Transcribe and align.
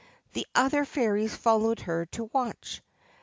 The 0.33 0.47
other 0.55 0.83
fairies 0.83 1.35
followed 1.35 1.81
her 1.81 2.07
to 2.07 2.23
watch. 2.33 2.81